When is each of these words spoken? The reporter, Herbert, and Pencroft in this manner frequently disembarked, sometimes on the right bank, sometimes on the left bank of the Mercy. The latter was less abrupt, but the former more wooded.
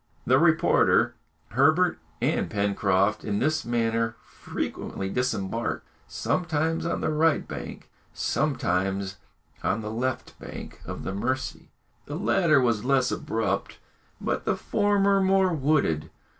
The 0.25 0.39
reporter, 0.39 1.13
Herbert, 1.49 1.99
and 2.21 2.49
Pencroft 2.49 3.23
in 3.23 3.37
this 3.37 3.63
manner 3.63 4.15
frequently 4.23 5.09
disembarked, 5.09 5.87
sometimes 6.07 6.87
on 6.87 7.01
the 7.01 7.11
right 7.11 7.47
bank, 7.47 7.87
sometimes 8.11 9.17
on 9.61 9.81
the 9.81 9.91
left 9.91 10.39
bank 10.39 10.81
of 10.87 11.03
the 11.03 11.13
Mercy. 11.13 11.69
The 12.07 12.15
latter 12.17 12.59
was 12.59 12.83
less 12.83 13.11
abrupt, 13.11 13.77
but 14.19 14.43
the 14.43 14.57
former 14.57 15.21
more 15.21 15.53
wooded. 15.53 16.09